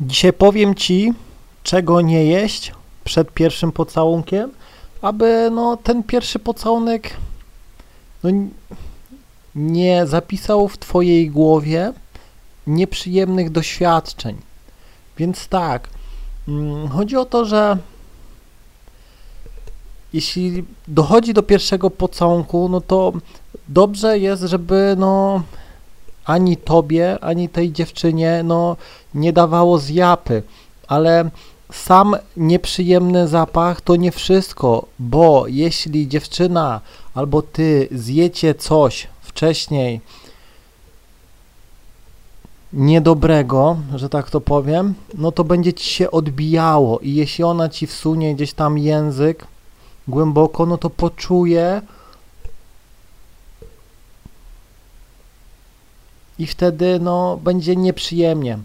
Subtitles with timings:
[0.00, 1.12] Dzisiaj powiem Ci,
[1.62, 2.72] czego nie jeść
[3.04, 4.50] przed pierwszym pocałunkiem,
[5.02, 7.16] aby no, ten pierwszy pocałunek
[8.22, 8.30] no,
[9.54, 11.92] nie zapisał w Twojej głowie
[12.66, 14.36] nieprzyjemnych doświadczeń.
[15.16, 15.88] Więc tak,
[16.48, 17.78] mm, chodzi o to, że
[20.12, 23.12] jeśli dochodzi do pierwszego pocałunku, no to
[23.68, 25.42] dobrze jest, żeby no
[26.28, 28.76] ani tobie, ani tej dziewczynie no
[29.14, 30.42] nie dawało zjapy,
[30.88, 31.30] ale
[31.72, 36.80] sam nieprzyjemny zapach to nie wszystko, bo jeśli dziewczyna
[37.14, 40.00] albo ty zjecie coś wcześniej
[42.72, 46.98] niedobrego, że tak to powiem, no to będzie ci się odbijało.
[46.98, 49.46] I jeśli ona ci wsunie gdzieś tam język
[50.08, 51.82] głęboko, no to poczuje
[56.38, 58.58] i wtedy no będzie nieprzyjemnie.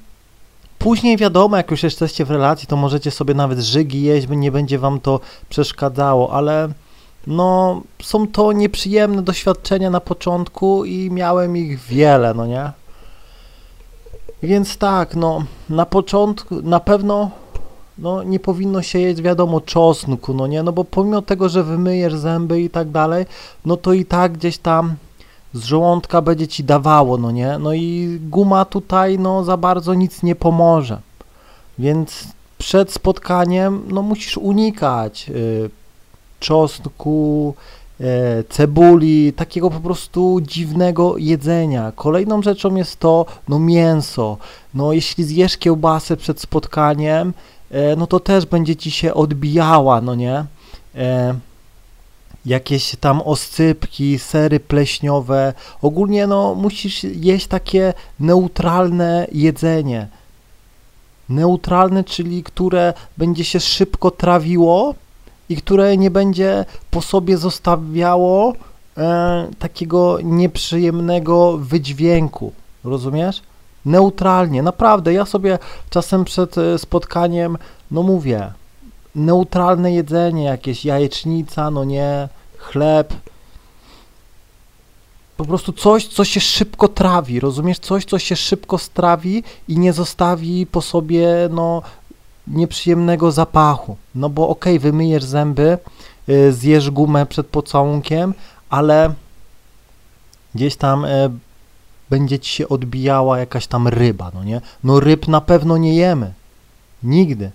[0.80, 4.80] Później wiadomo, jak już jesteście w relacji, to możecie sobie nawet żygi jeść, nie będzie
[4.80, 6.70] wam to przeszkadzało, ale
[7.28, 12.72] no są to nieprzyjemne doświadczenia na początku i miałem ich wiele, no nie?
[14.44, 17.32] Więc tak, no na początku na pewno
[17.98, 20.64] no nie powinno się jeść wiadomo czosnku, no nie?
[20.64, 23.26] No bo pomimo tego, że wymyjesz zęby i tak dalej,
[23.66, 24.96] no to i tak gdzieś tam
[25.54, 27.58] z żołądka będzie ci dawało, no nie?
[27.60, 31.02] No i guma tutaj no za bardzo nic nie pomoże.
[31.80, 35.70] Więc przed spotkaniem no musisz unikać y,
[36.40, 37.56] czosnku,
[38.02, 38.04] y,
[38.50, 41.92] cebuli, takiego po prostu dziwnego jedzenia.
[41.96, 44.38] Kolejną rzeczą jest to no mięso.
[44.74, 47.34] No jeśli zjesz kiełbasę przed spotkaniem,
[47.72, 50.46] e, no to też będzie ci się odbijała, no nie?
[50.96, 51.36] E,
[52.46, 55.54] jakieś tam oscypki, sery pleśniowe.
[55.82, 60.08] Ogólnie no musisz jeść takie neutralne jedzenie.
[61.30, 64.96] Neutralne, czyli które będzie się szybko trawiło
[65.50, 68.54] i które nie będzie po sobie zostawiało
[68.98, 72.54] e, takiego nieprzyjemnego wydźwięku.
[72.84, 73.42] Rozumiesz?
[73.86, 75.14] Neutralnie, naprawdę.
[75.14, 77.58] Ja sobie czasem przed e, spotkaniem,
[77.92, 78.52] no mówię,
[79.16, 83.14] neutralne jedzenie, jakieś jajecznica, no nie, chleb.
[85.38, 87.80] Po prostu coś, co się szybko trawi, rozumiesz?
[87.80, 91.82] Coś, co się szybko strawi i nie zostawi po sobie, no,
[92.48, 93.98] nieprzyjemnego zapachu.
[94.16, 95.78] No bo okej, wymyjesz zęby,
[96.30, 98.34] y, zjesz gumę przed pocałunkiem,
[98.70, 99.14] ale
[100.56, 101.30] gdzieś tam y,
[102.10, 104.62] będzie ci się odbijała jakaś tam ryba, no nie?
[104.84, 106.34] No ryb na pewno nie jemy.
[107.04, 107.52] Nigdy.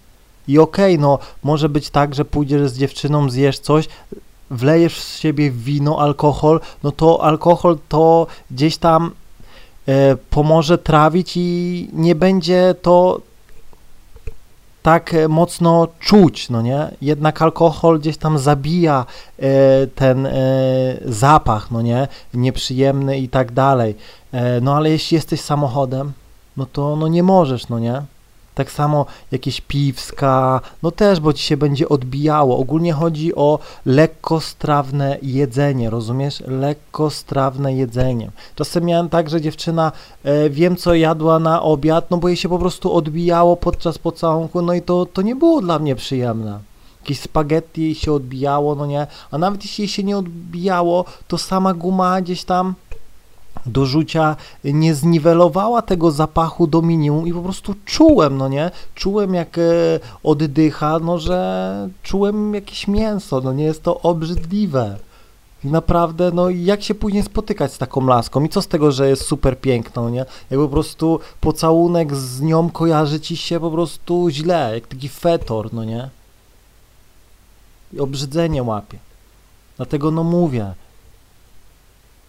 [0.49, 3.89] I okej, no może być tak, że pójdziesz z dziewczyną, zjesz coś,
[4.51, 9.11] wlejesz z siebie wino, alkohol, no to alkohol to gdzieś tam
[9.87, 13.21] e, pomoże trawić i nie będzie to
[14.83, 16.91] tak e, mocno czuć, no nie?
[17.03, 19.07] Jednak alkohol gdzieś tam zabija
[19.39, 20.33] e, ten e,
[21.05, 22.09] zapach, no nie?
[22.35, 23.97] Nieprzyjemny i tak dalej.
[24.33, 26.13] E, no ale jeśli jesteś samochodem,
[26.57, 28.03] no to no nie możesz, no nie?
[28.59, 32.59] Tak samo jakieś piwska, no też, bo ci się będzie odbijało.
[32.59, 36.43] Ogólnie chodzi o lekkostrawne jedzenie, rozumiesz?
[36.47, 38.31] Lekkostrawne jedzenie.
[38.55, 39.93] Czasem miałem tak, że dziewczyna
[40.25, 44.63] e, wiem co jadła na obiad, no bo jej się po prostu odbijało podczas pocałunku,
[44.63, 46.59] no i to, to nie było dla mnie przyjemne.
[47.01, 49.07] Jakieś spaghetti się odbijało, no nie?
[49.31, 52.75] A nawet jeśli się nie odbijało, to sama guma gdzieś tam
[53.69, 58.71] do rzucia nie zniwelowała tego zapachu do minimum i po prostu czułem, no nie?
[58.95, 59.63] Czułem jak e,
[60.23, 64.97] oddycha, no że czułem jakieś mięso, no nie jest to obrzydliwe.
[65.65, 69.09] I naprawdę, no jak się później spotykać z taką laską i co z tego, że
[69.09, 70.25] jest super piękna, no nie?
[70.51, 75.73] Jak po prostu pocałunek z nią kojarzy ci się po prostu źle, jak taki fetor,
[75.73, 76.11] no nie?
[77.93, 78.99] I obrzydzenie łapie.
[79.77, 80.75] Dlatego no mówię,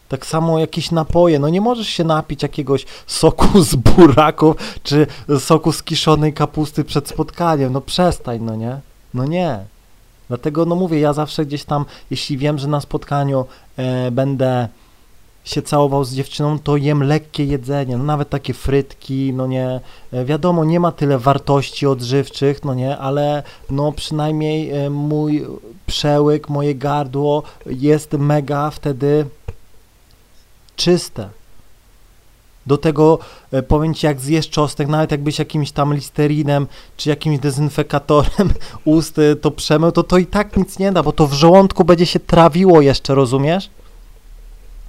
[0.10, 1.40] tak samo jakieś napoje.
[1.40, 5.08] No nie możesz się napić jakiegoś soku z buraków czy
[5.40, 7.74] soku z kiszonej kapusty przed spotkaniem.
[7.74, 8.80] No przestań, no nie?
[9.14, 9.60] No nie.
[10.28, 13.46] Dlatego no mówię, ja zawsze gdzieś tam, jeśli wiem, że na spotkaniu
[13.78, 14.68] e, będę
[15.44, 19.80] się całował z dziewczyną, to jem lekkie jedzenie, no nawet takie frytki, no nie,
[20.14, 25.46] e, wiadomo, nie ma tyle wartości odżywczych, no nie, ale no przynajmniej e, mój
[25.86, 29.26] przełyk, moje gardło jest mega wtedy
[30.80, 31.30] czyste.
[32.66, 33.20] Do tego
[33.52, 36.68] e, powiem Ci, jak zjesz czosnek, nawet jakbyś jakimś tam listerinem
[36.98, 38.54] czy jakimś dezynfekatorem
[38.86, 41.84] ust e, to przemył, to to i tak nic nie da, bo to w żołądku
[41.84, 43.70] będzie się trawiło jeszcze, rozumiesz?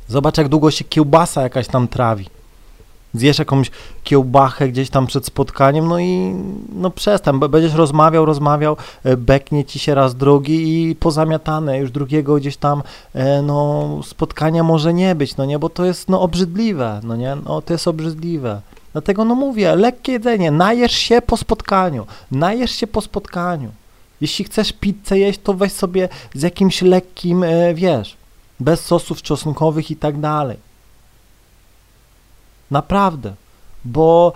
[0.08, 2.26] Zobacz, jak długo się kiełbasa jakaś tam trawi.
[3.14, 3.70] Zjesz jakąś
[4.04, 6.34] kiełbachę gdzieś tam przed spotkaniem, no i
[6.72, 12.36] no przestań, będziesz rozmawiał, rozmawiał, e, beknie ci się raz drugi i pozamiatane, już drugiego
[12.36, 12.82] gdzieś tam
[13.14, 17.36] e, no spotkania może nie być, no nie, bo to jest no obrzydliwe, no nie,
[17.44, 18.60] no to jest obrzydliwe.
[18.92, 23.70] Dlatego no mówię, lekkie jedzenie, najesz się po spotkaniu, najesz się po spotkaniu.
[24.20, 28.16] Jeśli chcesz pizzę jeść, to weź sobie z jakimś lekkim, e, wiesz,
[28.60, 30.69] bez sosów czosnkowych i tak dalej.
[32.70, 33.34] Naprawdę,
[33.84, 34.32] bo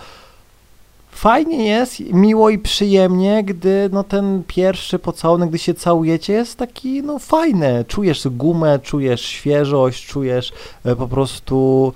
[1.10, 7.02] fajnie jest, miło i przyjemnie, gdy no ten pierwszy pocałunek, gdy się całujecie, jest taki
[7.02, 7.84] no fajny.
[7.88, 10.52] Czujesz gumę, czujesz świeżość, czujesz
[10.84, 11.92] e, po prostu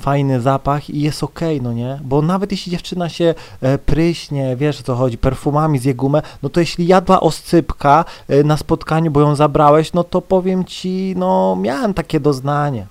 [0.00, 2.00] fajny zapach i jest okej, okay, no nie?
[2.04, 6.48] Bo nawet jeśli dziewczyna się e, pryśnie, wiesz o co chodzi, perfumami zje gumę, no
[6.48, 11.56] to jeśli jadła oscypka e, na spotkaniu, bo ją zabrałeś, no to powiem ci, no
[11.60, 12.86] miałem takie doznanie.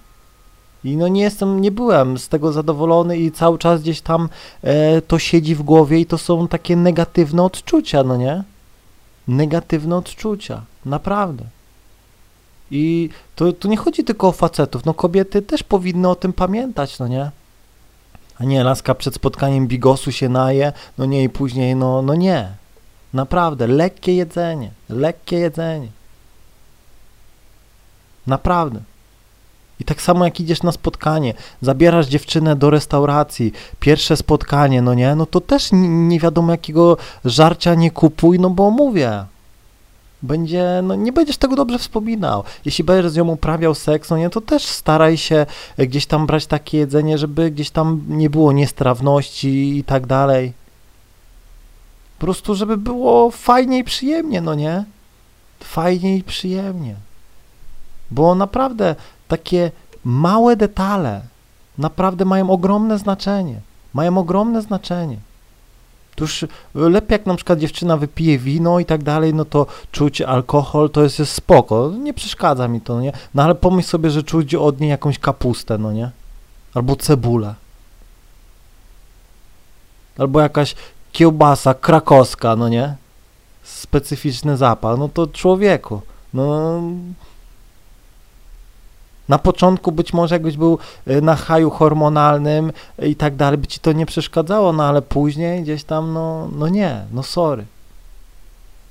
[0.83, 4.29] I no nie jestem, nie byłem z tego zadowolony i cały czas gdzieś tam
[4.63, 8.43] e, to siedzi w głowie i to są takie negatywne odczucia, no nie?
[9.27, 11.43] Negatywne odczucia, naprawdę.
[12.71, 16.99] I to, to nie chodzi tylko o facetów, no kobiety też powinny o tym pamiętać,
[16.99, 17.31] no nie?
[18.39, 22.51] A nie, laska przed spotkaniem bigosu się naje, no nie i później, no, no nie.
[23.13, 25.87] Naprawdę, lekkie jedzenie, lekkie jedzenie.
[28.27, 28.79] Naprawdę.
[29.79, 35.15] I tak samo jak idziesz na spotkanie, zabierasz dziewczynę do restauracji, pierwsze spotkanie, no nie,
[35.15, 39.25] no to też nie wiadomo jakiego żarcia nie kupuj, no bo mówię,
[40.21, 42.43] będzie, no nie będziesz tego dobrze wspominał.
[42.65, 45.45] Jeśli będziesz z nią uprawiał seks, no nie, to też staraj się
[45.77, 50.53] gdzieś tam brać takie jedzenie, żeby gdzieś tam nie było niestrawności i tak dalej.
[52.17, 54.83] Po prostu, żeby było fajnie i przyjemnie, no nie?
[55.59, 56.95] Fajnie i przyjemnie.
[58.11, 58.95] Bo naprawdę
[59.27, 59.71] takie
[60.03, 61.21] małe detale
[61.77, 63.61] naprawdę mają ogromne znaczenie.
[63.93, 65.17] Mają ogromne znaczenie.
[66.15, 66.45] To już
[66.75, 71.03] lepiej jak na przykład dziewczyna wypije wino i tak dalej, no to czuć alkohol to
[71.03, 73.11] jest, jest spoko, nie przeszkadza mi to, no nie?
[73.33, 76.11] No ale pomyśl sobie, że czuć od niej jakąś kapustę, no nie?
[76.73, 77.55] Albo cebulę.
[80.17, 80.75] Albo jakaś
[81.11, 82.95] kiełbasa krakowska, no nie?
[83.63, 86.01] Specyficzny zapach, no to człowieku,
[86.33, 86.81] no
[89.29, 90.77] na początku być może jakbyś był
[91.07, 95.63] y, na haju hormonalnym i tak dalej, by ci to nie przeszkadzało, no ale później
[95.63, 97.65] gdzieś tam, no, no nie, no sorry.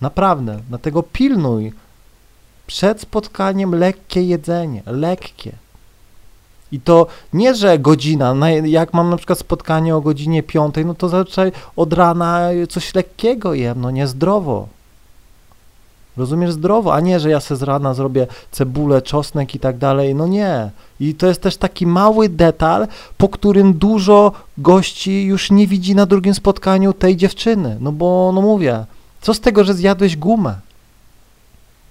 [0.01, 1.73] Naprawdę, dlatego pilnuj.
[2.67, 5.53] Przed spotkaniem lekkie jedzenie, lekkie.
[6.73, 8.35] I to nie, że godzina,
[8.65, 13.55] jak mam na przykład spotkanie o godzinie piątej, no to zazwyczaj od rana coś lekkiego
[13.55, 14.69] jem, no niezdrowo.
[16.17, 20.15] Rozumiesz zdrowo, a nie, że ja se z rana zrobię cebulę, czosnek i tak dalej.
[20.15, 20.71] No nie.
[21.01, 26.07] I to jest też taki mały detal, po którym dużo gości już nie widzi na
[26.07, 27.77] drugim spotkaniu tej dziewczyny.
[27.81, 28.85] No bo, no mówię,
[29.21, 30.55] co z tego, że zjadłeś gumę?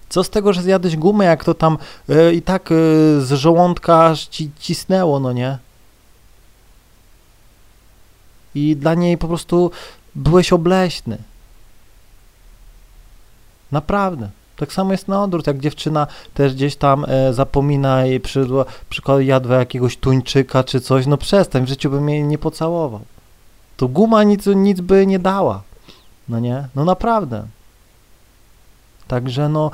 [0.09, 1.77] Co z tego, że zjadłeś gumę, jak to tam
[2.09, 2.75] y, i tak y,
[3.21, 5.57] z żołądka ci cisnęło, no nie?
[8.55, 9.71] I dla niej po prostu
[10.15, 11.17] byłeś obleśny.
[13.75, 14.29] Naprawdę.
[14.55, 18.47] Tak samo jest na odwrót, jak dziewczyna też gdzieś tam e, zapomina i przy,
[18.89, 23.01] przykład jadła jakiegoś tuńczyka czy coś, no przestań, w życiu bym jej nie pocałował.
[23.77, 25.61] To guma nic, nic by nie dała.
[26.29, 26.67] No nie?
[26.75, 27.47] No naprawdę.
[29.07, 29.71] Także no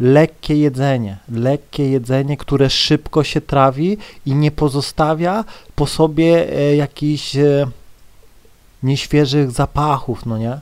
[0.00, 5.44] lekkie jedzenie, lekkie jedzenie, które szybko się trawi i nie pozostawia
[5.74, 7.66] po sobie e, jakichś e,
[8.82, 10.60] nieświeżych zapachów, no nie?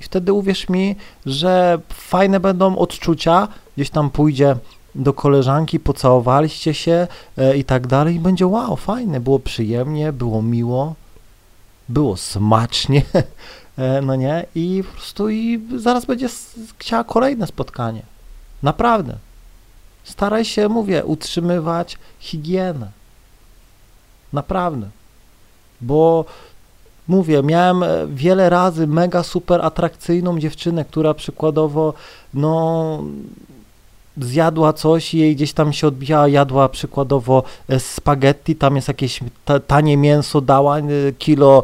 [0.00, 4.56] I wtedy uwierz mi, że fajne będą odczucia, gdzieś tam pójdzie
[4.94, 7.06] do koleżanki, pocałowaliście się
[7.38, 10.94] e, i tak dalej i będzie wow, fajne, było przyjemnie, było miło,
[11.88, 13.02] było smacznie,
[13.78, 16.28] e, no nie, i po prostu i zaraz będzie
[16.78, 18.02] chciała kolejne spotkanie.
[18.62, 19.16] Naprawdę.
[20.04, 22.90] Staraj się, mówię, utrzymywać higienę.
[24.32, 24.88] Naprawdę.
[25.80, 26.24] Bo
[27.10, 31.94] mówię, miałem e, wiele razy mega super atrakcyjną dziewczynę, która przykładowo,
[32.34, 33.02] no,
[34.16, 39.20] zjadła coś i jej gdzieś tam się odbijała, jadła przykładowo e, spaghetti, tam jest jakieś
[39.66, 40.82] tanie mięso, dała e,
[41.18, 41.62] kilo,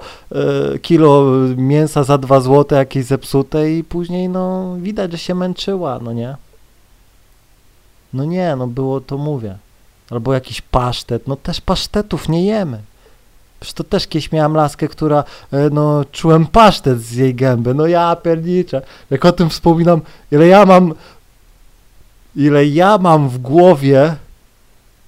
[0.82, 1.24] kilo
[1.56, 6.36] mięsa za dwa złote, jakieś zepsute i później, no, widać, że się męczyła, no nie?
[8.12, 9.56] No nie, no było to, mówię.
[10.10, 12.80] Albo jakiś pasztet, no też pasztetów nie jemy.
[13.60, 17.75] Przecież to też kiedyś miałam laskę, która, e, no, czułem pasztet z jej gęby.
[17.75, 18.82] No ja pierniczę.
[19.10, 20.00] Jak o tym wspominam,
[20.32, 20.94] ile ja mam,
[22.36, 24.16] ile ja mam w głowie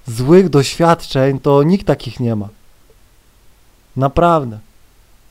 [0.07, 2.49] złych doświadczeń, to nikt takich nie ma.
[3.95, 4.59] Naprawdę.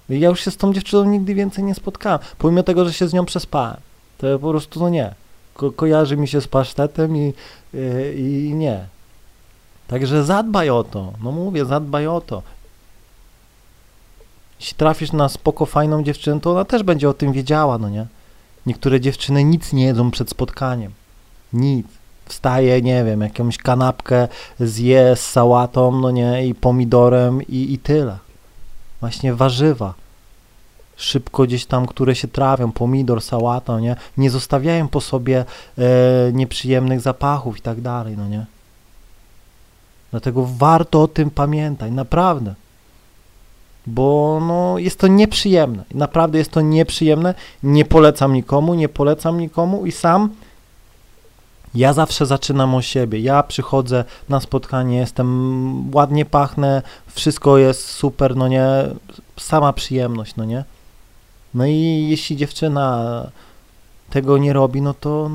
[0.08, 2.18] Ja już się z tą dziewczyną nigdy więcej nie spotkałem.
[2.38, 3.76] Pomimo tego, że się z nią przespałem.
[4.18, 5.14] To po prostu no nie.
[5.54, 7.34] Ko kojarzy mi się z pasztetem i,
[7.75, 8.87] yy, i nie.
[9.88, 11.12] Także zadbaj o to.
[11.22, 12.42] No mówię, zadbaj o to.
[14.60, 18.06] Jeśli trafisz na spoko, fajną dziewczynę, to ona też będzie o tym wiedziała, no nie?
[18.66, 20.92] Niektóre dziewczyny nic nie jedzą przed spotkaniem.
[21.52, 21.86] Nic.
[22.26, 24.28] Wstaje, nie wiem, jakąś kanapkę
[24.60, 28.18] zje z sałatą, no nie, i pomidorem i, i tyle.
[29.00, 29.94] Właśnie warzywa.
[30.96, 33.96] Szybko gdzieś tam, które się trawią, pomidor, sałata, nie?
[34.16, 35.44] Nie zostawiają po sobie
[35.78, 35.84] e,
[36.32, 38.46] nieprzyjemnych zapachów i tak dalej, no nie?
[40.10, 42.54] Dlatego warto o tym pamiętać, naprawdę.
[43.88, 45.85] Bo no, jest to nieprzyjemne.
[45.95, 47.35] Naprawdę jest to nieprzyjemne.
[47.62, 50.30] Nie polecam nikomu, nie polecam nikomu i sam
[51.75, 53.21] ja zawsze zaczynam o siebie.
[53.21, 58.66] Ja przychodzę na spotkanie, jestem ładnie pachnę, wszystko jest super, no nie,
[59.37, 60.64] sama przyjemność, no nie.
[61.54, 63.04] No i jeśli dziewczyna
[64.11, 65.30] tego nie robi, no to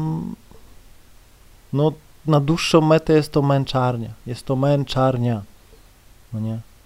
[1.74, 1.92] no
[2.28, 4.10] na dłuższą metę jest to męczarnia.
[4.26, 5.42] Jest to męczarnia.
[6.34, 6.60] No nie.